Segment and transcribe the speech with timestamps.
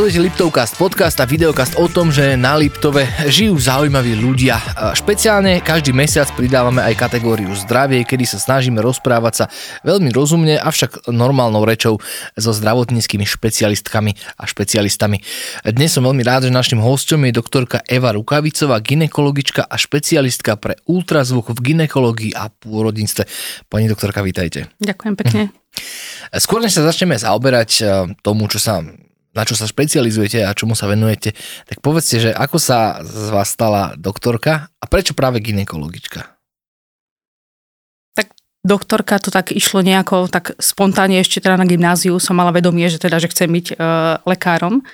[0.00, 4.56] Sledujete Liptovcast, podcast a videokast o tom, že na Liptove žijú zaujímaví ľudia.
[4.96, 9.44] Špeciálne každý mesiac pridávame aj kategóriu zdravie, kedy sa snažíme rozprávať sa
[9.84, 12.00] veľmi rozumne, avšak normálnou rečou
[12.32, 15.20] so zdravotníckými špecialistkami a špecialistami.
[15.68, 20.80] Dnes som veľmi rád, že našim hostom je doktorka Eva Rukavicová, ginekologička a špecialistka pre
[20.88, 23.28] ultrazvuk v ginekológii a pôrodníctve.
[23.68, 24.64] Pani doktorka, vítajte.
[24.80, 25.52] Ďakujem pekne.
[26.32, 27.88] Skôr než sa začneme zaoberať eh,
[28.24, 28.80] tomu, čo sa
[29.30, 33.50] na čo sa špecializujete a čomu sa venujete, tak povedzte, že ako sa z vás
[33.50, 36.40] stala doktorka a prečo práve ginekologička?
[38.60, 43.00] Doktorka to tak išlo nejako tak spontánne ešte teda na gymnáziu som mala vedomie, že
[43.00, 43.74] teda, že chcem byť e,
[44.28, 44.84] lekárom.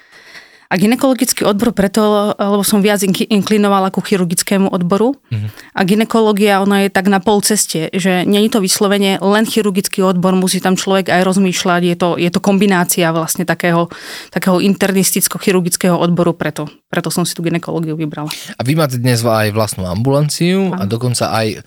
[0.66, 5.14] A ginekologický odbor preto, lebo som viac inklinovala ku chirurgickému odboru.
[5.30, 5.50] Mm-hmm.
[5.74, 10.34] A ginekológia, ona je tak na pol ceste, že není to vyslovene len chirurgický odbor,
[10.34, 13.86] musí tam človek aj rozmýšľať, je to, je to kombinácia vlastne takého,
[14.34, 18.30] takého internisticko-chirurgického odboru, preto, preto som si tú ginekológiu vybrala.
[18.58, 21.62] A vy máte dnes aj vlastnú ambulanciu a dokonca aj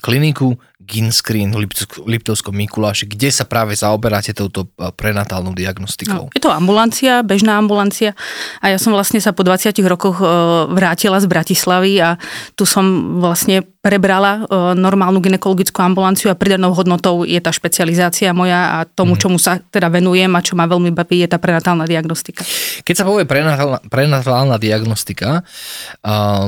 [0.00, 1.66] kliniku Ginscreen v
[2.06, 6.30] Liptovskom Mikuláši, kde sa práve zaoberáte touto e, prenatálnou diagnostikou.
[6.30, 8.14] No, je to ambulancia, bežná ambulancia
[8.62, 10.26] a ja som vlastne sa po 20 rokoch e,
[10.70, 12.14] vrátila z Bratislavy a
[12.54, 18.78] tu som vlastne prebrala e, normálnu ginekologickú ambulanciu a pridanou hodnotou je tá špecializácia moja
[18.78, 19.20] a tomu, mm.
[19.20, 22.46] čomu sa teda venujem a čo ma veľmi baví, je tá prenatálna diagnostika.
[22.86, 25.42] Keď sa povie prenatálna, prenatálna diagnostika,
[26.02, 26.46] uh,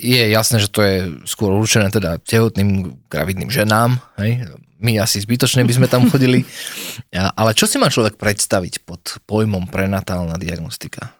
[0.00, 0.96] je jasné, že to je
[1.28, 4.48] skôr určené teda tehotným gravidným ženám, hej?
[4.80, 6.42] my asi zbytočne by sme tam chodili,
[7.40, 11.12] ale čo si má človek predstaviť pod pojmom prenatálna diagnostika?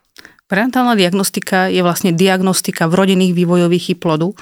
[0.50, 4.34] Prenatálna diagnostika je vlastne diagnostika vrodených vývojových chýb plodu,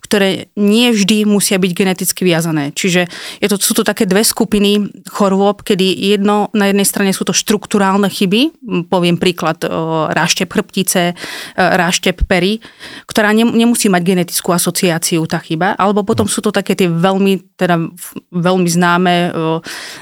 [0.00, 2.72] ktoré nie vždy musia byť geneticky viazané.
[2.72, 3.06] Čiže
[3.40, 5.84] je to, sú to také dve skupiny chorôb, kedy
[6.16, 8.54] jedno, na jednej strane sú to štruktúrálne chyby,
[8.90, 9.62] poviem príklad
[10.12, 11.14] ráštep chrbtice,
[11.56, 12.58] ráštep pery,
[13.06, 17.56] ktorá ne, nemusí mať genetickú asociáciu tá chyba, alebo potom sú to také tie veľmi,
[17.58, 17.76] teda
[18.32, 19.14] veľmi známe,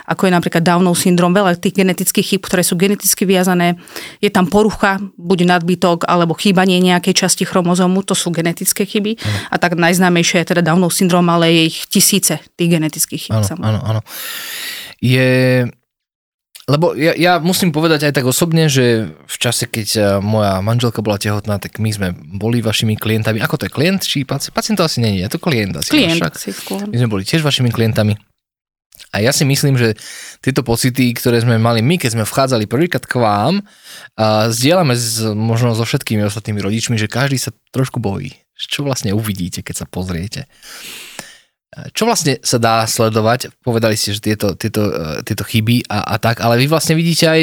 [0.09, 3.77] ako je napríklad Downov syndrom, veľa tých genetických chyb, ktoré sú geneticky viazané.
[4.23, 9.17] Je tam porucha, buď nadbytok alebo chýbanie nejakej časti chromozomu, to sú genetické chyby.
[9.51, 13.33] A tak najznámejšie je teda Downov syndrom, ale je ich tisíce tých genetických chyb.
[13.41, 14.01] Áno, áno, áno.
[15.01, 15.65] Je...
[16.69, 21.01] Lebo ja, ja musím povedať aj tak osobne, že v čase, keď eh, moja manželka
[21.01, 23.41] bola tehotná, tak my sme boli vašimi klientami.
[23.41, 24.05] Ako to je klient?
[24.05, 24.53] Či pacient?
[24.53, 25.93] Pacient to asi nie je, to klient asi.
[25.93, 26.85] Klient si skôr.
[26.85, 28.21] My sme boli tiež vašimi klientami.
[29.15, 29.95] A ja si myslím, že
[30.43, 33.63] tieto pocity, ktoré sme mali my, keď sme vchádzali prvýkrát k vám,
[34.19, 38.44] a zdieľame s, možno so všetkými ostatnými rodičmi, že každý sa trošku bojí.
[38.55, 40.47] Čo vlastne uvidíte, keď sa pozriete.
[41.91, 43.51] Čo vlastne sa dá sledovať?
[43.67, 47.27] Povedali ste, že tieto, tieto, e, tieto chyby a, a tak, ale vy vlastne vidíte
[47.27, 47.43] aj,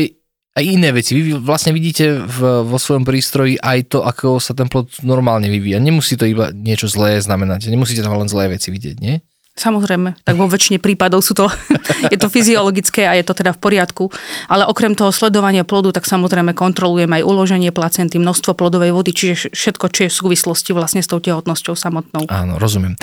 [0.55, 1.19] aj iné veci.
[1.19, 5.83] Vy vlastne vidíte v, vo svojom prístroji aj to, ako sa ten plod normálne vyvíja.
[5.83, 7.67] Nemusí to iba niečo zlé znamenať.
[7.67, 9.19] Nemusíte tam len zlé veci vidieť, nie?
[9.51, 11.51] Samozrejme, tak vo väčšine prípadov sú to,
[12.13, 14.07] je to fyziologické a je to teda v poriadku.
[14.47, 19.51] Ale okrem toho sledovania plodu, tak samozrejme kontrolujem aj uloženie placenty, množstvo plodovej vody, čiže
[19.51, 22.31] všetko, čo je v súvislosti vlastne s tou tehotnosťou samotnou.
[22.31, 22.95] Áno, rozumiem.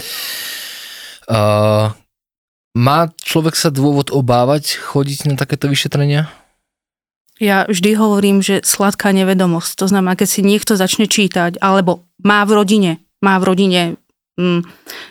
[1.28, 1.92] Uh,
[2.72, 6.32] má človek sa dôvod obávať chodiť na takéto vyšetrenia?
[7.38, 9.78] Ja vždy hovorím, že sladká nevedomosť.
[9.78, 12.92] To znamená, keď si niekto začne čítať, alebo má v rodine,
[13.22, 13.80] má v rodine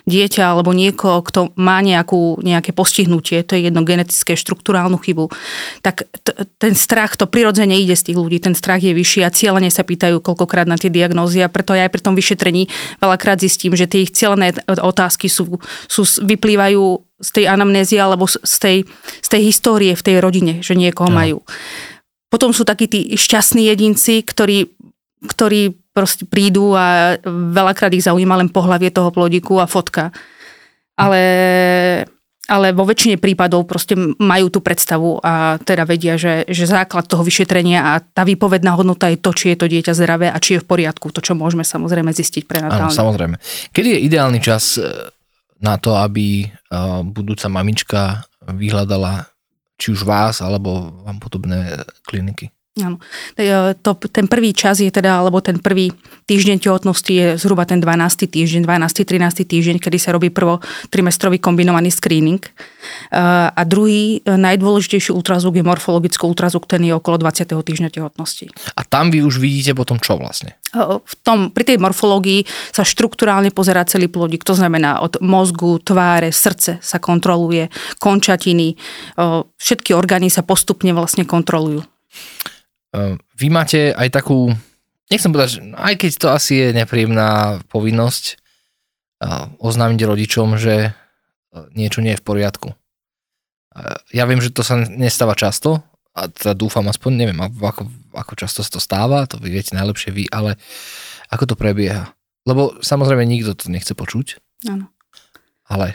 [0.08, 5.28] dieťa alebo niekoho, kto má nejakú, nejaké postihnutie, to je jedno genetické, štruktúrálnu chybu,
[5.84, 9.34] tak t- ten strach, to prirodzene ide z tých ľudí, ten strach je vyšší a
[9.34, 12.72] cieľene sa pýtajú koľkokrát na tie diagnózy a preto ja aj pri tom vyšetrení
[13.04, 18.56] veľakrát zistím, že tie ich cieľené otázky sú, sú, vyplývajú z tej anamnézie alebo z
[18.56, 18.78] tej,
[19.20, 21.18] z tej histórie v tej rodine, že niekoho no.
[21.20, 21.38] majú.
[22.28, 24.77] Potom sú takí tí šťastní jedinci, ktorí,
[25.24, 30.14] ktorí proste prídu a veľakrát ich zaujíma len pohlavie toho plodiku a fotka.
[30.94, 31.22] Ale,
[32.46, 37.26] ale vo väčšine prípadov proste majú tú predstavu a teda vedia, že, že základ toho
[37.26, 40.62] vyšetrenia a tá výpovedná hodnota je to, či je to dieťa zdravé a či je
[40.62, 41.10] v poriadku.
[41.10, 42.90] To, čo môžeme samozrejme zistiť prenatálne.
[42.90, 43.36] Áno, samozrejme.
[43.74, 44.86] Kedy je ideálny čas e,
[45.62, 46.48] na to, aby e,
[47.10, 49.26] budúca mamička vyhľadala
[49.78, 52.50] či už vás, alebo vám podobné kliniky?
[52.78, 52.96] Áno.
[53.34, 55.90] E, to, ten prvý čas je teda, alebo ten prvý
[56.28, 58.28] týždeň tehotnosti je zhruba ten 12.
[58.28, 59.08] týždeň, 12.
[59.08, 59.48] 13.
[59.48, 60.60] týždeň, kedy sa robí prvo
[60.92, 62.40] trimestrový kombinovaný screening.
[62.44, 62.50] E,
[63.50, 67.48] a druhý e, najdôležitejší ultrazvuk je morfologický ultrazvuk, ten je okolo 20.
[67.50, 68.46] týždňa tehotnosti.
[68.76, 70.54] A tam vy už vidíte potom čo vlastne?
[70.84, 72.44] V tom, pri tej morfológii
[72.76, 78.76] sa štruktúrálne pozerá celý plodík, to znamená od mozgu, tváre, srdce sa kontroluje, končatiny,
[79.56, 81.80] všetky orgány sa postupne vlastne kontrolujú.
[83.36, 84.52] Vy máte aj takú,
[85.12, 88.40] nechcem povedať, že aj keď to asi je nepríjemná povinnosť
[89.58, 90.94] oznámiť rodičom, že
[91.74, 92.68] niečo nie je v poriadku.
[94.10, 95.82] Ja viem, že to sa nestáva často,
[96.18, 100.10] a teda dúfam aspoň, neviem, ako, ako často sa to stáva, to vy viete najlepšie
[100.10, 100.58] vy, ale
[101.30, 102.10] ako to prebieha.
[102.42, 104.42] Lebo samozrejme nikto to nechce počuť.
[104.66, 104.90] Áno.
[105.70, 105.94] Ale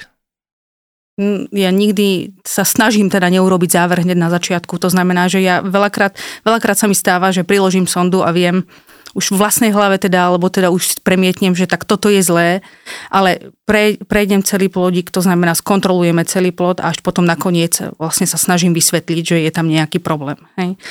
[1.53, 4.81] ja nikdy sa snažím teda neurobiť záver hneď na začiatku.
[4.81, 8.65] To znamená, že ja veľakrát, veľakrát sa mi stáva, že priložím sondu a viem
[9.13, 12.65] už v vlastnej hlave teda, alebo teda už premietnem, že tak toto je zlé,
[13.13, 18.25] ale pre, prejdem celý plodík, to znamená skontrolujeme celý plod a až potom nakoniec vlastne
[18.25, 20.41] sa snažím vysvetliť, že je tam nejaký problém.
[20.57, 20.81] Hej.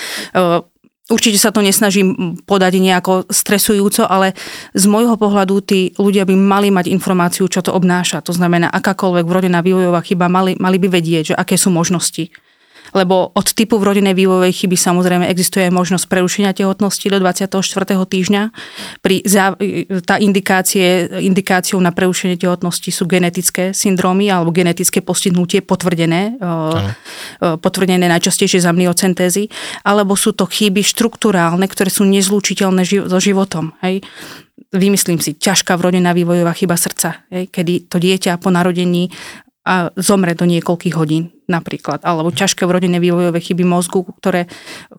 [1.12, 4.32] Určite sa to nesnažím podať nejako stresujúco, ale
[4.72, 8.24] z môjho pohľadu tí ľudia by mali mať informáciu, čo to obnáša.
[8.24, 12.32] To znamená, akákoľvek vrodená vývojová chyba, mali, mali by vedieť, že aké sú možnosti
[12.92, 17.58] lebo od typu vrodenej vývojovej chyby samozrejme existuje možnosť prerušenia tehotnosti do 24.
[17.88, 18.42] týždňa.
[19.00, 19.56] Pri zá,
[20.04, 27.58] tá indikácie, indikáciou na prerušenie tehotnosti sú genetické syndromy alebo genetické postihnutie potvrdené, Aha.
[27.58, 29.48] potvrdené najčastejšie z amniocentézy,
[29.82, 33.72] alebo sú to chyby štruktúrálne, ktoré sú nezlúčiteľné so životom.
[33.80, 34.04] Hej
[34.72, 39.12] vymyslím si, ťažká vrodená vývojová chyba srdca, hej, kedy to dieťa po narodení
[39.62, 44.46] a zomre do niekoľkých hodín napríklad, alebo ťažké vrodené vývojové chyby mozgu, ktoré,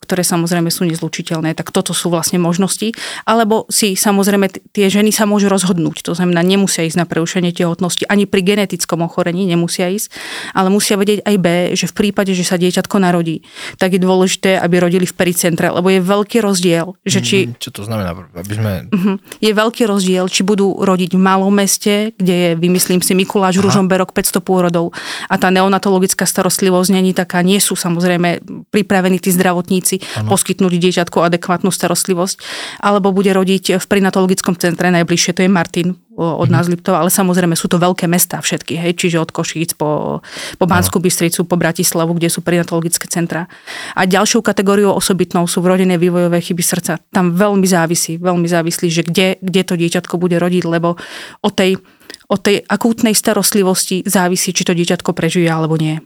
[0.03, 2.91] ktoré samozrejme sú nezlučiteľné, tak toto sú vlastne možnosti.
[3.23, 8.03] Alebo si samozrejme tie ženy sa môžu rozhodnúť, to znamená, nemusia ísť na preušenie tehotnosti,
[8.11, 10.11] ani pri genetickom ochorení nemusia ísť,
[10.51, 13.43] ale musia vedieť aj B, že v prípade, že sa dieťatko narodí,
[13.79, 17.37] tak je dôležité, aby rodili v pericentre, lebo je veľký rozdiel, že či...
[17.47, 18.11] Mhm, čo to znamená?
[18.35, 18.71] Aby sme...
[18.91, 19.13] Mhm.
[19.39, 24.11] Je veľký rozdiel, či budú rodiť v malom meste, kde je, vymyslím si, Mikuláš Ružomberok
[24.11, 24.91] 500 pôrodov
[25.29, 28.41] a tá neonatologická starostlivosť není taká, nie sú samozrejme
[28.73, 30.33] pripravení tí zdravotníci ano.
[30.33, 32.41] poskytnúť dieťatku adekvátnu starostlivosť,
[32.81, 36.77] alebo bude rodiť v prinatologickom centre, najbližšie to je Martin od nás mm-hmm.
[36.77, 40.21] Liptova, ale samozrejme sú to veľké mestá všetky, hej, čiže od Košíc po,
[40.61, 43.49] po Banskú Bystricu, po Bratislavu, kde sú prinatologické centra.
[43.97, 47.01] A ďalšou kategóriou osobitnou sú vrodené vývojové chyby srdca.
[47.09, 51.01] Tam veľmi závisí, veľmi závislí, že kde, kde to dieťatko bude rodiť, lebo
[51.41, 51.81] o tej,
[52.29, 55.97] od tej akútnej starostlivosti závisí, či to dieťatko prežije alebo nie.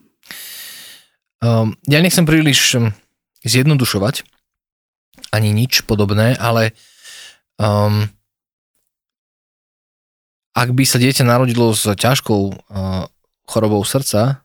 [1.38, 2.89] Um, ja nechcem príliš um,
[3.45, 4.25] zjednodušovať,
[5.29, 6.74] ani nič podobné, ale
[7.62, 8.09] um,
[10.57, 13.06] ak by sa dieťa narodilo s ťažkou uh,
[13.45, 14.41] chorobou srdca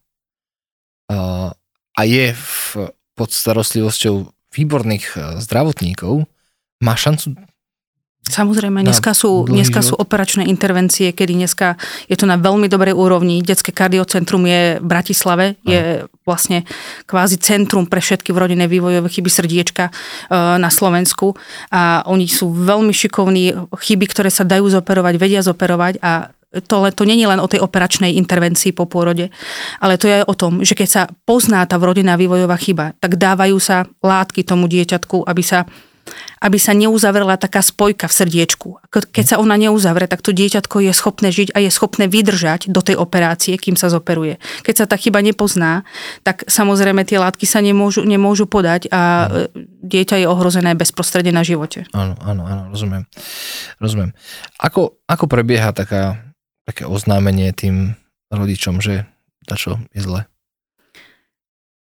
[1.09, 1.49] uh,
[1.97, 6.29] a je v, pod starostlivosťou výborných uh, zdravotníkov,
[6.85, 7.33] má šancu
[8.23, 11.75] Samozrejme, dneska sú, dneska sú operačné intervencie, kedy dneska
[12.07, 13.43] je to na veľmi dobrej úrovni.
[13.43, 15.67] Detské kardiocentrum je v Bratislave, Aha.
[15.67, 15.81] je
[16.23, 16.63] vlastne
[17.11, 19.93] kvázi centrum pre všetky vrodené vývojové chyby srdiečka e,
[20.39, 21.35] na Slovensku.
[21.75, 27.03] A oni sú veľmi šikovní, chyby, ktoré sa dajú zoperovať, vedia zoperovať a to, to
[27.09, 29.33] není len o tej operačnej intervencii po pôrode,
[29.81, 33.17] ale to je aj o tom, že keď sa pozná tá vrodená vývojová chyba, tak
[33.17, 35.65] dávajú sa látky tomu dieťatku, aby sa
[36.43, 38.69] aby sa neuzavrela taká spojka v srdiečku.
[38.91, 42.83] Keď sa ona neuzavre, tak to dieťatko je schopné žiť a je schopné vydržať do
[42.83, 44.43] tej operácie, kým sa zoperuje.
[44.67, 45.87] Keď sa tá chyba nepozná,
[46.27, 49.49] tak samozrejme tie látky sa nemôžu, nemôžu podať a ano.
[49.87, 51.87] dieťa je ohrozené bezprostredne na živote.
[51.95, 53.07] Áno, áno, áno, rozumiem.
[53.79, 54.11] rozumiem.
[54.59, 56.19] Ako, ako prebieha taká,
[56.67, 57.95] také oznámenie tým
[58.33, 59.07] rodičom, že
[59.47, 60.32] čo je zle?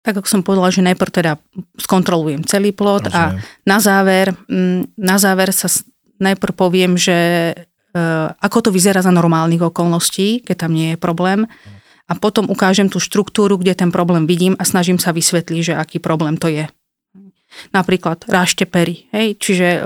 [0.00, 1.32] Tak ako som povedala, že najprv teda
[1.76, 3.36] skontrolujem celý plot Rozumiem.
[3.36, 5.68] a na záver, mm, na záver sa
[6.20, 7.16] najprv poviem, že
[7.52, 7.54] e,
[8.40, 11.44] ako to vyzerá za normálnych okolností, keď tam nie je problém
[12.10, 16.02] a potom ukážem tú štruktúru, kde ten problém vidím a snažím sa vysvetliť, že aký
[16.02, 16.66] problém to je.
[17.70, 19.82] Napríklad rášte pery, hej, čiže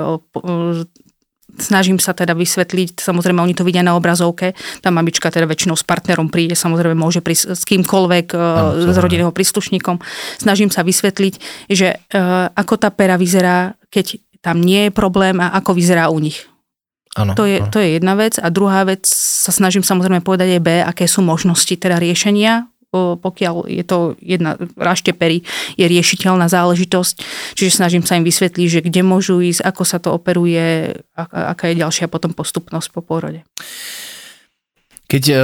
[1.58, 5.86] snažím sa teda vysvetliť, samozrejme oni to vidia na obrazovke, tá mamička teda väčšinou s
[5.86, 10.00] partnerom príde, samozrejme môže prísť s kýmkoľvek, ano, s rodinného príslušníkom.
[10.38, 11.34] Snažím sa vysvetliť,
[11.70, 16.20] že uh, ako tá pera vyzerá, keď tam nie je problém a ako vyzerá u
[16.20, 16.44] nich.
[17.14, 17.70] Ano, to, je, ano.
[17.70, 18.42] to je jedna vec.
[18.42, 23.66] A druhá vec, sa snažím samozrejme povedať aj B, aké sú možnosti teda riešenia pokiaľ
[23.66, 25.42] je to jedna raštepery,
[25.74, 27.14] je riešiteľná záležitosť.
[27.58, 31.80] Čiže snažím sa im vysvetliť, že kde môžu ísť, ako sa to operuje, aká je
[31.82, 33.42] ďalšia potom postupnosť po pôrode.
[35.10, 35.36] Keď e,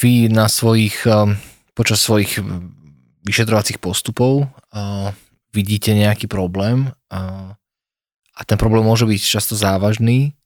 [0.00, 1.36] vy na svojich, e,
[1.76, 2.40] počas svojich
[3.26, 4.46] vyšetrovacích postupov e,
[5.52, 10.36] vidíte nejaký problém a ten problém môže byť často závažný,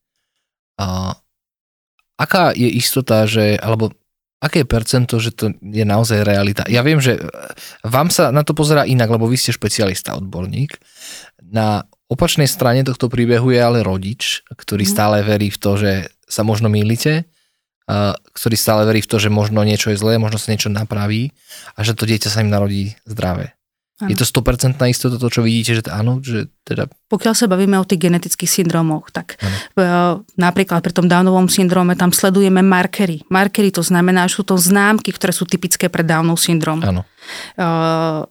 [2.17, 3.91] aká je istota, že, alebo
[4.43, 6.67] aké je percento, že to je naozaj realita?
[6.67, 7.23] Ja viem, že
[7.87, 10.83] vám sa na to pozerá inak, lebo vy ste špecialista, odborník,
[11.39, 14.93] na opačnej strane tohto príbehu je ale rodič, ktorý Mhm.
[14.93, 15.93] stále verí v to, že
[16.27, 17.25] sa možno mýlite,
[17.87, 21.35] a ktorý stále verí v to, že možno niečo je zlé, možno sa niečo napraví
[21.75, 23.59] a že to dieťa sa im narodí zdravé.
[24.03, 27.87] Je to 100% istota to, čo vidíte, že áno, že teda Pokiaľ sa bavíme o
[27.87, 29.57] tých genetických syndromoch, tak Áno.
[29.79, 29.85] e,
[30.41, 33.23] napríklad pri tom Downovom syndróme tam sledujeme markery.
[33.31, 36.83] Markery to znamená, že sú to známky, ktoré sú typické pre Downov syndrom.
[36.83, 37.07] áno.
[37.55, 38.27] Uh,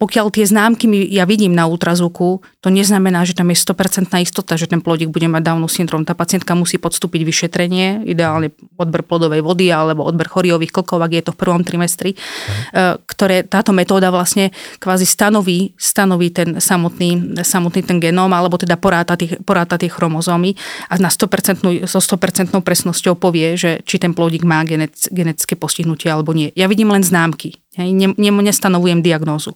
[0.00, 4.64] pokiaľ tie známky ja vidím na ultrazvuku, to neznamená, že tam je 100% istota, že
[4.64, 6.08] ten plodík bude mať Downov syndrom.
[6.08, 11.22] Tá pacientka musí podstúpiť vyšetrenie, ideálne odber plodovej vody alebo odber choriových klkov, ak je
[11.28, 14.48] to v prvom trimestri, uh, ktoré táto metóda vlastne
[14.80, 20.56] kvázi stanoví, stanoví ten samotný, samotný ten genóm, alebo teda poráta, tých, poráta tie chromozómy
[20.88, 26.08] a na 100%, so 100% presnosťou povie, že či ten plodík má genet, genetické postihnutie
[26.08, 26.48] alebo nie.
[26.56, 27.59] Ja vidím len známky.
[27.78, 29.54] Hej, ne, ne, nestanovujem diagnózu.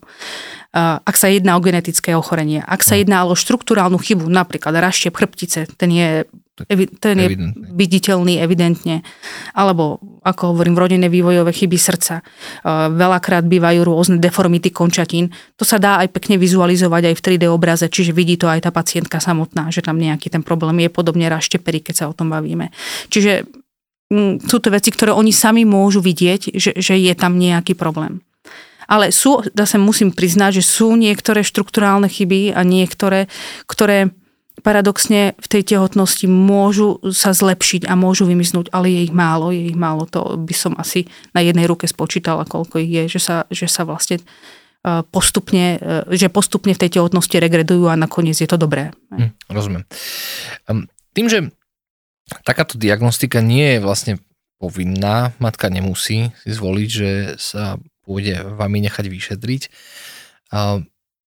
[0.75, 5.66] Ak sa jedná o genetické ochorenie, ak sa jedná o štruktúrálnu chybu, napríklad raštiep chrbtice,
[5.75, 6.26] ten je,
[7.02, 7.28] ten je
[7.75, 9.02] viditeľný evidentne,
[9.54, 12.23] alebo ako hovorím, rodinné vývojové chyby srdca.
[12.90, 15.35] Veľakrát bývajú rôzne deformity končatín.
[15.59, 18.71] To sa dá aj pekne vizualizovať aj v 3D obraze, čiže vidí to aj tá
[18.71, 22.71] pacientka samotná, že tam nejaký ten problém je podobne raštepery, keď sa o tom bavíme.
[23.11, 23.63] Čiže
[24.42, 28.23] sú to veci, ktoré oni sami môžu vidieť, že, že je tam nejaký problém.
[28.85, 33.33] Ale sú, zase musím priznať, že sú niektoré štrukturálne chyby a niektoré,
[33.64, 34.12] ktoré
[34.64, 39.68] paradoxne v tej tehotnosti môžu sa zlepšiť a môžu vymiznúť, ale je ich málo, je
[39.73, 40.09] ich málo.
[40.14, 43.83] To by som asi na jednej ruke spočítala, koľko ich je, že sa, že sa
[43.85, 48.94] vlastne eh, postupne, eh, že postupne v tej tehotnosti regredujú a nakoniec je to dobré.
[49.12, 49.83] Hm, rozumiem.
[50.71, 51.38] Um, tým, že
[52.45, 54.14] takáto diagnostika nie je vlastne
[54.57, 59.62] povinná, matka nemusí si zvoliť, že sa pôjde vami nechať vyšetriť.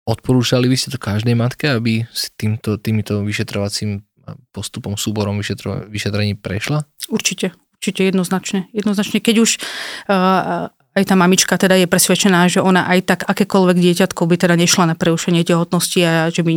[0.05, 4.05] Odporúčali by ste to každej matke, aby si týmto, týmito vyšetrovacím
[4.53, 6.85] postupom, súborom vyšetro, vyšetrení prešla?
[7.09, 8.69] Určite, určite jednoznačne.
[8.73, 9.51] Jednoznačne, keď už
[10.09, 14.55] uh, aj tá mamička teda je presvedčená, že ona aj tak akékoľvek dieťatko by teda
[14.55, 16.53] nešla na preušenie tehotnosti a že by,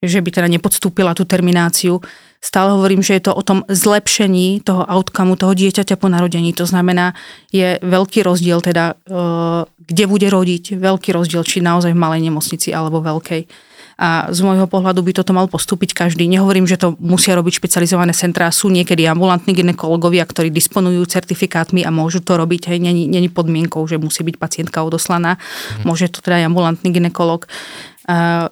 [0.00, 2.00] že by teda nepodstúpila tú termináciu.
[2.40, 6.56] Stále hovorím, že je to o tom zlepšení toho outcomeu toho dieťaťa po narodení.
[6.56, 7.12] To znamená,
[7.52, 12.72] je veľký rozdiel teda, uh, kde bude rodiť, veľký rozdiel, či naozaj v malej nemocnici
[12.72, 13.44] alebo veľkej.
[14.00, 16.24] A z môjho pohľadu by toto mal postúpiť každý.
[16.24, 18.48] Nehovorím, že to musia robiť špecializované centrá.
[18.48, 22.72] Sú niekedy ambulantní ginekologovia, ktorí disponujú certifikátmi a môžu to robiť.
[22.72, 25.36] Hej, není, není podmienkou, že musí byť pacientka odoslaná.
[25.36, 25.84] Mhm.
[25.84, 27.44] Môže to teda aj ambulantný ginekolog.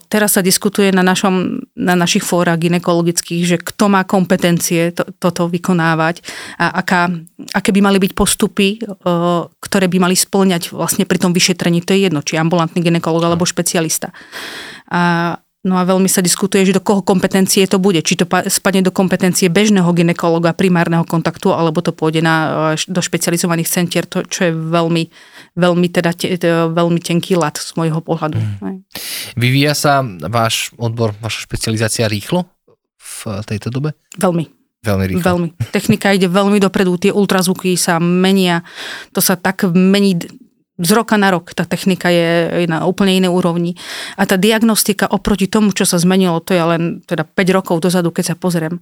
[0.06, 5.50] Teraz sa diskutuje na, našom, na našich fórach ginekologických, že kto má kompetencie to, toto
[5.50, 6.22] vykonávať
[6.62, 7.10] a aká,
[7.50, 8.78] aké by mali byť postupy,
[9.58, 11.82] ktoré by mali splňať vlastne pri tom vyšetrení.
[11.82, 14.14] To je jedno, či ambulantný ginekolog alebo špecialista.
[14.94, 15.34] A,
[15.66, 17.98] no a veľmi sa diskutuje, že do koho kompetencie to bude.
[18.04, 23.66] Či to spadne do kompetencie bežného ginekologa, primárneho kontaktu, alebo to pôjde na, do špecializovaných
[23.66, 25.10] centier, to, čo je veľmi,
[25.56, 26.36] veľmi, teda, te,
[26.72, 28.36] veľmi tenký lat z môjho pohľadu.
[28.36, 28.82] Mm.
[29.38, 32.44] Vyvíja sa váš odbor, vaša špecializácia rýchlo
[32.98, 33.96] v tejto dobe?
[34.18, 34.50] Veľmi.
[34.84, 35.24] Veľmi rýchlo.
[35.24, 35.48] Veľmi.
[35.74, 38.62] Technika ide veľmi dopredu, tie ultrazvuky sa menia,
[39.10, 40.18] to sa tak mení
[40.78, 43.74] z roka na rok tá technika je na úplne inej úrovni.
[44.14, 48.14] A tá diagnostika oproti tomu, čo sa zmenilo, to je len teda 5 rokov dozadu,
[48.14, 48.78] keď sa pozriem,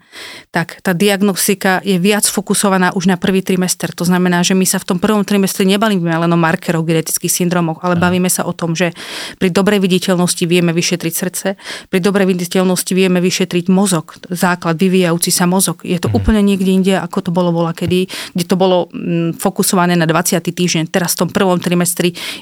[0.52, 3.96] tak tá diagnostika je viac fokusovaná už na prvý trimester.
[3.96, 7.80] To znamená, že my sa v tom prvom trimestri nebavíme len o markerov genetických syndromov,
[7.80, 8.92] ale bavíme sa o tom, že
[9.40, 11.46] pri dobrej viditeľnosti vieme vyšetriť srdce,
[11.88, 15.80] pri dobrej viditeľnosti vieme vyšetriť mozog, základ vyvíjajúci sa mozog.
[15.80, 16.16] Je to mm.
[16.20, 18.04] úplne niekde inde, ako to bolo bola kedy,
[18.36, 20.44] kde to bolo mm, fokusované na 20.
[20.44, 20.92] týždeň.
[20.92, 21.85] Teraz v tom prvom trimestri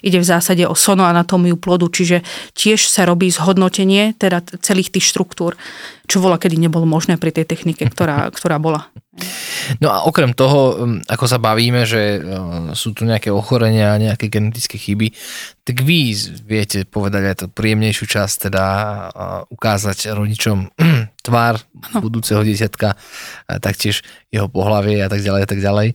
[0.00, 2.24] ide v zásade o sonoanatómiu plodu, čiže
[2.56, 5.58] tiež sa robí zhodnotenie teda celých tých štruktúr,
[6.08, 8.88] čo bola kedy nebolo možné pri tej technike, ktorá, ktorá bola.
[9.78, 10.74] No a okrem toho,
[11.06, 12.18] ako sa bavíme, že
[12.74, 15.14] sú tu nejaké ochorenia, nejaké genetické chyby,
[15.62, 18.64] tak vy viete povedať aj tú príjemnejšiu časť, teda
[19.54, 20.74] ukázať rodičom
[21.30, 21.62] tvár
[22.02, 22.98] budúceho dieťatka,
[23.62, 24.02] taktiež
[24.34, 25.88] jeho pohlavie a tak ďalej a tak ďalej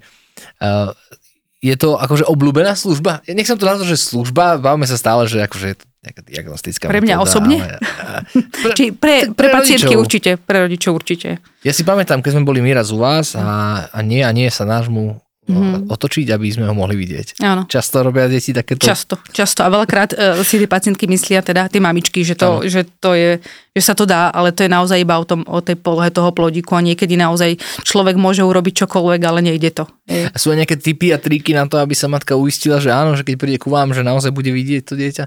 [1.59, 3.19] je to akože obľúbená služba?
[3.27, 6.85] Ja nechcem to nazvať, že služba, bavíme sa stále, že akože je to nejaká diagnostická
[6.87, 7.57] Pre mňa metóda, osobne?
[7.59, 7.75] Ale,
[8.63, 10.03] pre, Či pre, pre, pre pacientky rodičov.
[10.07, 11.29] určite, pre rodičov určite.
[11.67, 14.47] Ja si pamätám, keď sme boli my raz u vás a, a nie a nie
[14.47, 15.87] sa nášmu mm-hmm.
[15.89, 17.41] otočiť, aby sme ho mohli vidieť.
[17.41, 17.65] Áno.
[17.65, 18.83] Často robia deti takéto...
[18.83, 19.65] Často, často.
[19.65, 23.41] A veľakrát uh, si tie pacientky myslia, teda tie mamičky, že to, že to je,
[23.73, 26.29] že sa to dá, ale to je naozaj iba o, tom, o tej polohe toho
[26.35, 29.85] plodíku a niekedy naozaj človek môže urobiť čokoľvek, ale nejde to.
[30.09, 33.15] A sú aj nejaké typy a triky na to, aby sa matka uistila, že áno,
[33.15, 35.25] že keď príde ku vám, že naozaj bude vidieť to dieťa?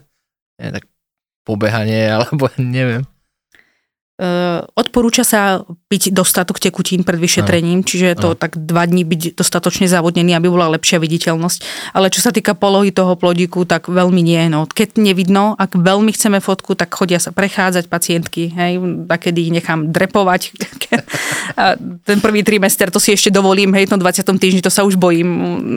[0.62, 0.84] Nie, tak
[1.42, 3.02] pobehanie, alebo neviem.
[4.76, 8.38] Odporúča sa piť dostatok tekutín pred vyšetrením, čiže to no.
[8.38, 11.90] tak dva dní byť dostatočne zavodnený, aby bola lepšia viditeľnosť.
[11.96, 14.46] Ale čo sa týka polohy toho plodíku, tak veľmi nie.
[14.52, 14.68] No.
[14.68, 18.78] Keď nevidno, ak veľmi chceme fotku, tak chodia sa prechádzať pacientky, hej,
[19.10, 20.42] kedy ich nechám drepovať.
[21.60, 21.76] A
[22.06, 24.24] ten prvý trimester, to si ešte dovolím, hej, no 20.
[24.38, 25.28] týždni, to sa už bojím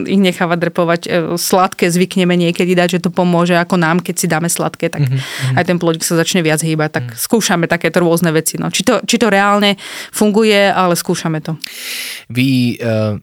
[0.06, 1.00] ich nechávať drepovať.
[1.04, 5.08] E, sladké zvykneme niekedy dať, že to pomôže ako nám, keď si dáme sladké, tak
[5.08, 5.58] mm-hmm.
[5.58, 7.02] aj ten plodík sa začne viac hýbať.
[7.02, 7.16] Tak mm.
[7.18, 8.60] skúšame takéto rôzne veci.
[8.60, 8.68] No.
[8.68, 9.80] Či, to, či to reálne
[10.12, 11.56] funguje, ale skúšame to.
[12.28, 13.16] Vy eh,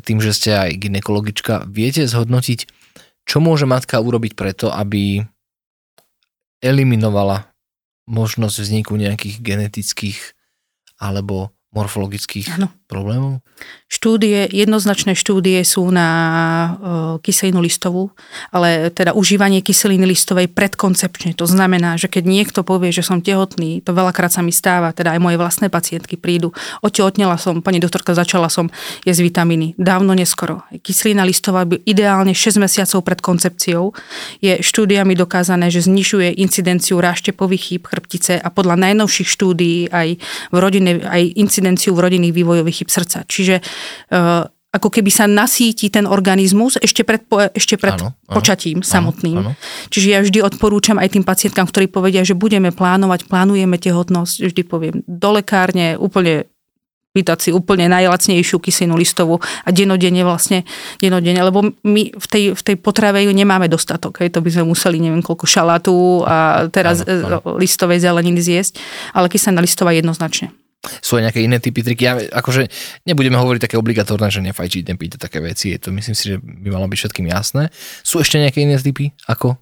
[0.00, 2.68] tým, že ste aj ginekologička, viete zhodnotiť,
[3.26, 5.24] čo môže matka urobiť preto, aby
[6.60, 7.52] eliminovala
[8.06, 10.18] možnosť vzniku nejakých genetických
[10.96, 12.72] alebo morfologických ano.
[12.86, 13.42] Problémov?
[13.86, 16.68] Štúdie, jednoznačné štúdie sú na e,
[17.22, 18.12] kyselinu listovú,
[18.50, 21.38] ale teda užívanie kyseliny listovej predkoncepčne.
[21.38, 25.14] To znamená, že keď niekto povie, že som tehotný, to veľakrát sa mi stáva, teda
[25.16, 26.50] aj moje vlastné pacientky prídu.
[26.82, 28.68] Otehotnela som, pani doktorka, začala som
[29.06, 29.78] jesť vitamíny.
[29.78, 30.66] Dávno neskoro.
[30.82, 33.94] Kyselina listová by ideálne 6 mesiacov pred koncepciou
[34.44, 40.08] je štúdiami dokázané, že znižuje incidenciu ráštepových chýb chrbtice a podľa najnovších štúdií aj
[40.52, 43.24] v rodine, aj incidenciu v rodinných vývojových chyb srdca.
[43.24, 43.64] Čiže
[44.12, 44.44] uh,
[44.76, 47.24] ako keby sa nasíti ten organizmus ešte pred,
[47.56, 49.38] ešte pred áno, počatím áno, samotným.
[49.40, 49.52] Áno.
[49.88, 54.62] Čiže ja vždy odporúčam aj tým pacientkám, ktorí povedia, že budeme plánovať, plánujeme tehotnosť, vždy
[54.68, 56.44] poviem do lekárne, úplne
[57.16, 60.68] pýtať si úplne najlacnejšiu kyselinu listovú a denodenne vlastne,
[61.00, 64.68] denodenne, lebo my v tej, v tej potrave ju nemáme dostatok, hej, to by sme
[64.68, 65.96] museli neviem koľko šalátu
[66.28, 67.56] a teraz áno, áno.
[67.56, 68.76] listovej zeleniny zjesť,
[69.16, 70.52] ale kyselina listová jednoznačne
[71.04, 72.02] sú aj nejaké iné typy triky.
[72.06, 72.68] Ja, akože
[73.04, 75.74] nebudeme hovoriť také obligatórne, že nefajčiť, nepíte také veci.
[75.74, 77.68] Je to, myslím si, že by malo byť všetkým jasné.
[78.02, 79.12] Sú ešte nejaké iné typy?
[79.26, 79.58] Ako?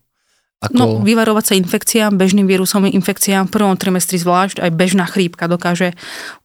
[0.65, 0.73] Ako...
[0.73, 5.93] No, vyvarovať sa infekciám, bežným vírusovým infekciám, v prvom trimestri zvlášť, aj bežná chrípka dokáže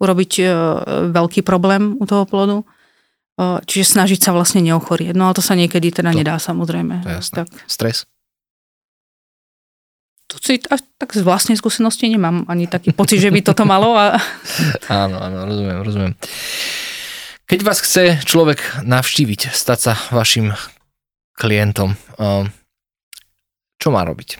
[0.03, 0.43] urobiť e,
[1.15, 2.67] veľký problém u toho plodu.
[3.39, 5.15] E, čiže snažiť sa vlastne neochorieť.
[5.15, 7.07] No ale to sa niekedy teda to, nedá samozrejme.
[7.07, 7.35] To je jasné.
[7.47, 7.47] Tak.
[7.71, 7.97] Stres?
[10.29, 13.97] To si až tak z vlastnej skúsenosti nemám ani taký pocit, že by toto malo.
[13.97, 14.13] A...
[15.03, 16.13] áno, áno, rozumiem, rozumiem.
[17.49, 20.53] Keď vás chce človek navštíviť, stať sa vašim
[21.33, 22.45] klientom, um,
[23.81, 24.37] čo má robiť?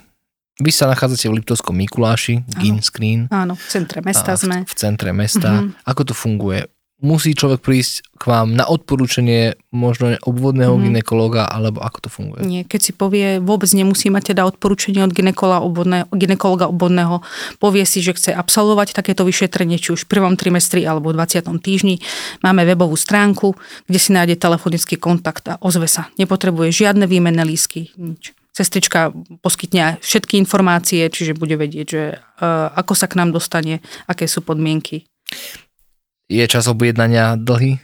[0.62, 3.32] Vy sa nachádzate v Liptovskom Mikuláši, Gin Screen.
[3.32, 4.68] Áno, v centre mesta sme.
[4.68, 5.64] V, v centre mesta.
[5.64, 5.88] Mm-hmm.
[5.88, 6.68] Ako to funguje?
[7.00, 10.84] Musí človek prísť k vám na odporúčanie možno obvodného mm.
[10.92, 12.42] ginekologa, alebo ako to funguje?
[12.44, 17.24] Nie, keď si povie, vôbec nemusí mať teda odporúčanie od ginekologa obvodného, ginekologa obvodného,
[17.64, 21.48] povie si, že chce absolvovať takéto vyšetrenie, či už v prvom trimestri alebo v 20.
[21.64, 22.04] týždni.
[22.44, 23.56] Máme webovú stránku,
[23.88, 26.12] kde si nájde telefonický kontakt a ozve sa.
[26.20, 32.92] Nepotrebuje žiadne výmenné lísky, nič sestrička poskytne všetky informácie, čiže bude vedieť, že uh, ako
[32.92, 35.08] sa k nám dostane, aké sú podmienky.
[36.30, 37.82] Je čas objednania dlhý?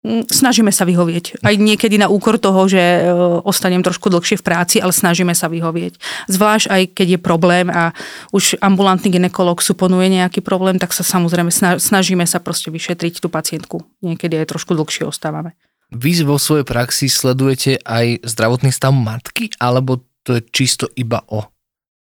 [0.00, 1.44] Mm, snažíme sa vyhovieť.
[1.44, 3.00] Aj niekedy na úkor toho, že e,
[3.44, 6.00] ostanem trošku dlhšie v práci, ale snažíme sa vyhovieť.
[6.24, 7.92] Zvlášť aj keď je problém a
[8.32, 13.84] už ambulantný ginekolog suponuje nejaký problém, tak sa samozrejme snažíme sa proste vyšetriť tú pacientku.
[14.00, 15.52] Niekedy aj trošku dlhšie ostávame.
[15.92, 21.44] Vy vo svojej praxi sledujete aj zdravotný stav matky, alebo to je čisto iba o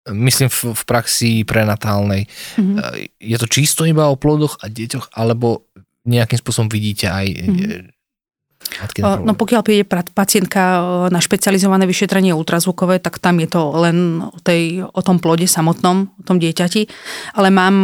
[0.09, 2.25] myslím v, v praxi prenatálnej.
[2.57, 2.77] Mm-hmm.
[3.21, 5.69] Je to čisto iba o plodoch a deťoch, alebo
[6.09, 8.00] nejakým spôsobom vidíte aj mm-hmm.
[9.23, 10.61] No pokiaľ príde pacientka
[11.11, 16.07] na špecializované vyšetrenie ultrazvukové, tak tam je to len o, tej, o tom plode samotnom,
[16.07, 16.87] o tom dieťati.
[17.35, 17.75] Ale mám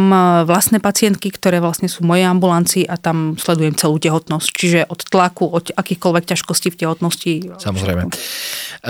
[0.48, 4.48] vlastné pacientky, ktoré vlastne sú v mojej ambulancii a tam sledujem celú tehotnosť.
[4.48, 7.32] Čiže od tlaku, od akýchkoľvek ťažkostí v tehotnosti.
[7.60, 8.08] Samozrejme.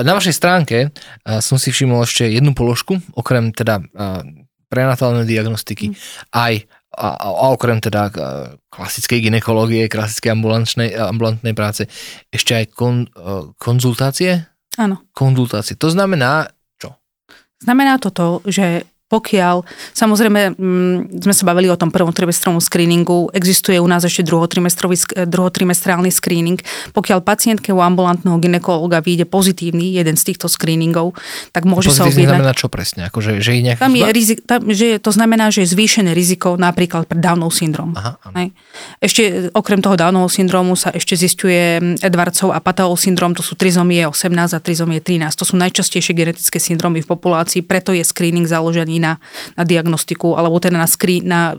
[0.05, 0.95] Na vašej stránke
[1.43, 3.83] som si všimol ešte jednu položku, okrem teda
[4.69, 5.97] prenatálnej diagnostiky, mm.
[6.37, 8.11] aj a, a okrem teda
[8.75, 11.87] klasickej ginekológie, klasickej ambulantnej, ambulantnej práce,
[12.35, 14.43] ešte aj kon, e, konzultácie?
[14.75, 15.07] Áno.
[15.15, 15.79] Konzultácie.
[15.79, 16.99] To znamená čo?
[17.63, 19.65] Znamená to to, že pokiaľ,
[19.97, 24.21] samozrejme, mm, sme sa bavili o tom prvom trimestrovom screeningu, existuje u nás ešte
[25.25, 26.61] druhotrimestrálny screening.
[26.93, 31.17] Pokiaľ pacientke u ambulantného ginekologa vyjde pozitívny jeden z týchto screeningov,
[31.57, 32.37] tak môže sa objednať...
[32.37, 33.09] znamená čo presne?
[33.09, 36.61] Ako, že, že je tam je rizik, tam, že to znamená, že je zvýšené riziko
[36.61, 37.97] napríklad pre Downov syndrom.
[37.97, 38.21] Aha,
[39.01, 44.05] Ešte okrem toho Downov syndromu sa ešte zistuje Edwardsov a Pataov syndrom, to sú trizomie
[44.05, 45.33] 18 a trizomie 13.
[45.33, 49.23] To sú najčastejšie genetické syndromy v populácii, preto je screening založený na,
[49.55, 51.57] na diagnostiku, alebo teda na, skrí, na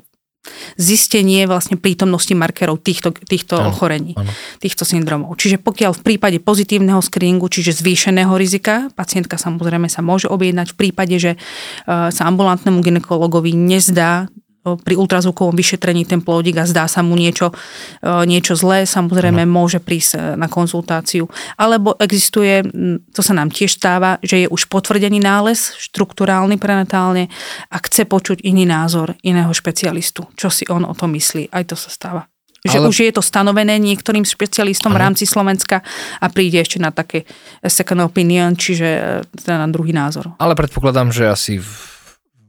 [0.80, 4.32] zistenie vlastne prítomnosti markerov týchto, týchto Áno, ochorení, áno.
[4.63, 5.36] týchto syndromov.
[5.36, 10.78] Čiže pokiaľ v prípade pozitívneho screeningu, čiže zvýšeného rizika, pacientka samozrejme sa môže objednať v
[10.80, 11.38] prípade, že e,
[11.86, 14.32] sa ambulantnému ginekologovi nezdá
[14.63, 17.56] pri ultrazvukovom vyšetrení ten plódik a zdá sa mu niečo,
[18.04, 21.32] e, niečo zlé, samozrejme môže prísť e, na konzultáciu.
[21.56, 22.67] Alebo existuje,
[23.15, 27.32] to sa nám tiež stáva, že je už potvrdený nález štruktúrálny prenatálne
[27.72, 30.28] a chce počuť iný názor iného špecialistu.
[30.36, 31.50] Čo si on o tom myslí.
[31.56, 32.28] Aj to sa stáva.
[32.60, 35.04] Že Ale- už je to stanovené niektorým špecialistom v Áno.
[35.08, 35.80] rámci Slovenska
[36.19, 37.24] a príde ešte na také
[37.63, 40.36] second opinion, čiže e, teda na druhý názor.
[40.43, 41.72] Ale predpokladám, že asi v,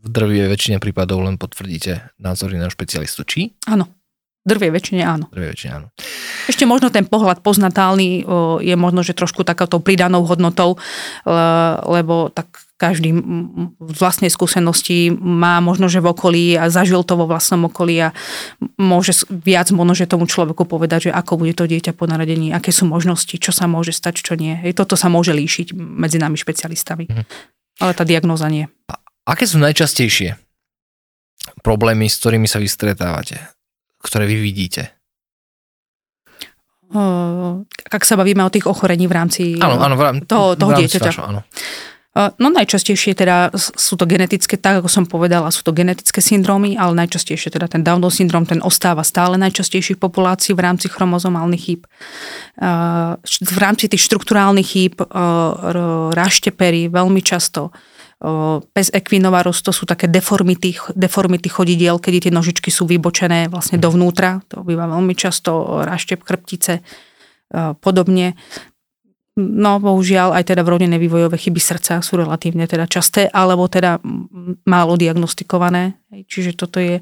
[0.00, 3.22] v drvivej väčšine prípadov len potvrdíte názory na špecialistu.
[3.24, 3.52] Či?
[3.68, 3.88] Áno.
[4.40, 5.28] Drvie väčšine áno.
[5.28, 5.86] V drvivej väčšine áno.
[6.48, 10.80] Ešte možno ten pohľad poznatálny o, je možno, že trošku takáto pridanou hodnotou,
[11.28, 13.12] le- lebo tak každý
[13.76, 18.16] z vlastnej skúsenosti má možno, že v okolí a zažil to vo vlastnom okolí a
[18.80, 22.72] môže viac možno, že tomu človeku povedať, že ako bude to dieťa po narodení, aké
[22.72, 24.56] sú možnosti, čo sa môže stať, čo nie.
[24.72, 27.04] Toto sa môže líšiť medzi nami špecialistami.
[27.12, 27.24] Mhm.
[27.84, 28.64] Ale tá diagnóza nie.
[29.30, 30.34] Aké sú najčastejšie
[31.62, 33.38] problémy, s ktorými sa vy stretávate?
[34.02, 34.90] Ktoré vy vidíte?
[37.86, 40.82] Ak sa bavíme o tých ochorení v rámci Áno, áno, v rám, toho- toho v
[40.82, 41.22] rámci dieťaťa.
[41.22, 41.46] áno.
[42.10, 46.98] No najčastejšie teda sú to genetické, tak ako som povedala, sú to genetické syndromy, ale
[47.06, 51.86] najčastejšie teda ten Downov syndrom, ten ostáva stále najčastejší v populácii v rámci chromozomálnych chýb.
[53.30, 54.98] V rámci tých štruktúrálnych chýb
[56.18, 57.70] raštepery veľmi často
[58.76, 64.44] pes equinovarus, to sú také deformity, deformity chodidiel, kedy tie nožičky sú vybočené vlastne dovnútra,
[64.44, 66.84] to býva veľmi často raštep chrbtice,
[67.80, 68.36] podobne.
[69.38, 74.02] No, bohužiaľ, aj teda vrodené vývojové chyby srdca sú relatívne teda časté, alebo teda
[74.66, 76.02] málo diagnostikované.
[76.10, 76.98] Čiže toto je...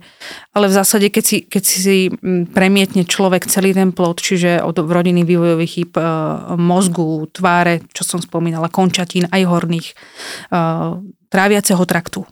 [0.53, 4.77] Ale v zásade, keď si, keď si mm, premietne človek celý ten plod, čiže od
[4.77, 6.05] vrodených vývojových chyb e,
[6.61, 9.95] mozgu, tváre, čo som spomínala, končatín, aj horných, e,
[11.33, 12.29] tráviaceho traktu.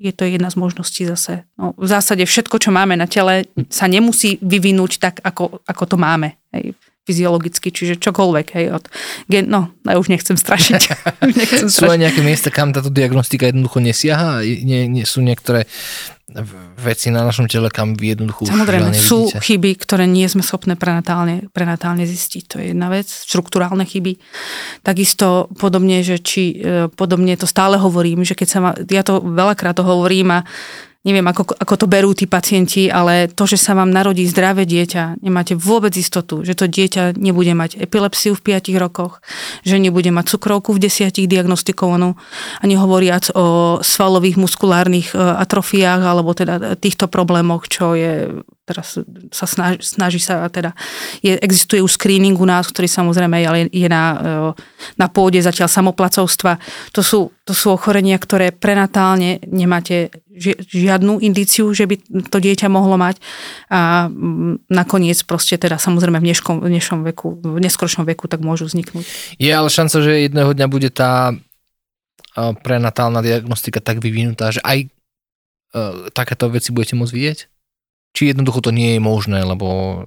[0.00, 1.44] Je to jedna z možností zase.
[1.60, 5.96] No, v zásade všetko, čo máme na tele, sa nemusí vyvinúť tak, ako, ako to
[6.00, 6.32] máme.
[6.56, 6.72] Hej
[7.04, 8.84] fyziologicky, čiže čokoľvek, hej, od
[9.28, 10.82] gen, no, ja už nechcem strašiť.
[11.28, 12.00] Už nechcem Sú aj strašiť.
[12.00, 14.40] nejaké miesta, kam táto diagnostika jednoducho nesiaha?
[14.40, 15.68] Nie, nie, sú niektoré
[16.80, 21.52] veci na našom tele, kam vy jednoducho Samozrejme, sú chyby, ktoré nie sme schopné prenatálne,
[21.52, 22.42] prenatálne zistiť.
[22.48, 24.16] To je jedna vec, štruktúrálne chyby.
[24.80, 29.20] Takisto podobne, že či, e, podobne to stále hovorím, že keď sa ma, ja to
[29.20, 30.48] veľakrát to hovorím a
[31.04, 35.20] neviem, ako, ako to berú tí pacienti, ale to, že sa vám narodí zdravé dieťa,
[35.20, 39.20] nemáte vôbec istotu, že to dieťa nebude mať epilepsiu v 5 rokoch,
[39.68, 42.16] že nebude mať cukrovku v 10 diagnostikovanú
[42.58, 48.96] a nehovoriac o svalových muskulárnych e, atrofiách alebo teda týchto problémoch, čo je teraz
[49.28, 50.72] sa snaží, snaží sa teda,
[51.20, 54.16] je, existuje už screening u nás, ktorý samozrejme ale je na, e,
[54.96, 56.56] na pôde zatiaľ samoplacovstva.
[56.96, 61.94] To sú, to sú ochorenia, ktoré prenatálne nemáte ži- žiadnu indíciu, že by
[62.32, 63.20] to dieťa mohlo mať
[63.68, 68.40] a mm, nakoniec proste teda samozrejme v dneškom, v dnešnom veku, v neskoročnom veku tak
[68.40, 69.04] môžu vzniknúť.
[69.36, 71.36] Je ale šanca, že jedného dňa bude tá
[72.34, 74.88] a, prenatálna diagnostika tak vyvinutá, že aj e,
[76.16, 77.38] takéto veci budete môcť vidieť?
[78.14, 80.00] Či jednoducho to nie je možné, lebo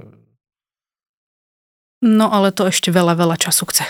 [1.98, 3.86] No ale to ešte veľa, veľa času chce.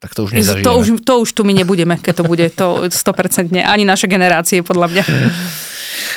[0.00, 0.64] tak to už nezažijeme.
[0.64, 4.62] To už, to už tu my nebudeme, keď to bude to 100% ani naše generácie,
[4.62, 5.04] podľa mňa.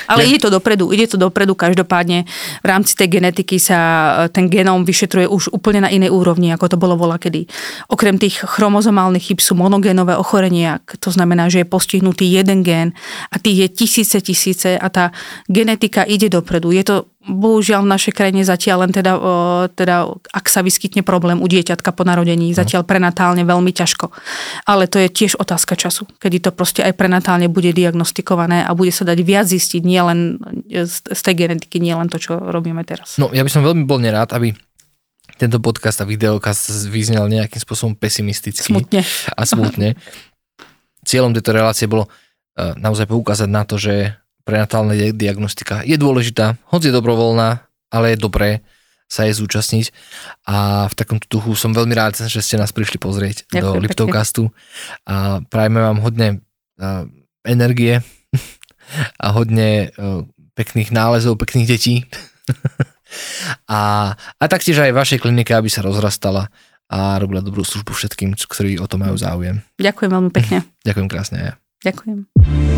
[0.08, 2.23] Ale Ja- ide to dopredu, ide to dopredu každopádne.
[2.63, 3.80] V rámci tej genetiky sa
[4.23, 7.43] e, ten genóm vyšetruje už úplne na inej úrovni, ako to bolo vola kedy.
[7.91, 12.95] Okrem tých chromozomálnych chyb sú monogénové ochorenia, to znamená, že je postihnutý jeden gén
[13.28, 15.12] a tých je tisíce, tisíce a tá
[15.52, 16.71] genetika ide dopredu.
[16.71, 16.95] Je to
[17.27, 19.13] bohužiaľ v našej krajine zatiaľ len teda,
[19.75, 24.09] teda ak sa vyskytne problém u dieťatka po narodení, zatiaľ prenatálne veľmi ťažko.
[24.63, 28.95] Ale to je tiež otázka času, kedy to proste aj prenatálne bude diagnostikované a bude
[28.95, 30.19] sa dať viac zistiť, nie len
[30.71, 33.19] z, tej genetiky, nie len to, čo robíme teraz.
[33.19, 34.55] No, ja by som veľmi bol nerád, aby
[35.37, 39.05] tento podcast a videokast vyznel nejakým spôsobom pesimisticky Smutne.
[39.35, 39.93] a smutne.
[41.09, 46.55] Cieľom tejto relácie bolo eh, naozaj poukázať na to, že prenatálna di- diagnostika je dôležitá,
[46.71, 48.63] hoď je dobrovoľná, ale je dobré
[49.07, 49.95] sa jej zúčastniť
[50.47, 53.83] a v takomto duchu som veľmi rád, že ste nás prišli pozrieť do Ďakujem pekne.
[53.88, 54.43] Liptovcastu
[55.07, 56.27] a prajeme vám hodne
[56.79, 57.03] eh,
[57.47, 58.03] energie
[59.23, 60.21] a hodne eh,
[60.60, 62.03] pekných nálezov, pekných detí
[63.71, 66.51] a, a taktiež aj vašej klinike, aby sa rozrastala
[66.88, 69.63] a robila dobrú službu všetkým, ktorí o to majú záujem.
[69.79, 70.67] Ďakujem veľmi pekne.
[70.88, 71.55] Ďakujem krásne.
[71.83, 72.76] Ďakujem.